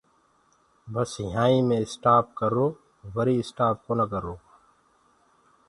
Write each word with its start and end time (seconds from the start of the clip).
بس 0.93 1.11
يهآنٚ 1.23 1.51
ئي 1.53 1.57
مينٚ 1.69 1.83
اِسٽآپ 1.87 2.25
ڪرو 2.39 2.65
وري 3.15 3.35
اِسٽآپ 3.41 3.77
نآ 3.97 4.05
ڪرو۔ 4.11 4.35